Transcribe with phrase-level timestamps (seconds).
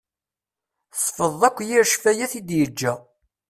[0.91, 2.93] Tessefḍeḍ akk yir ccfayat i d-yeǧǧa.